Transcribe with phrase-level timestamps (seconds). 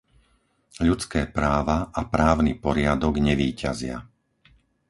[0.87, 3.97] Ľudské práva a právny poriadok nevíťazia.